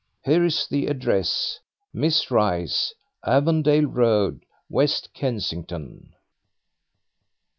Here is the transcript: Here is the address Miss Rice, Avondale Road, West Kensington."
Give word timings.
Here 0.25 0.43
is 0.43 0.65
the 0.67 0.87
address 0.87 1.59
Miss 1.93 2.31
Rice, 2.31 2.95
Avondale 3.23 3.85
Road, 3.85 4.47
West 4.67 5.13
Kensington." 5.13 6.15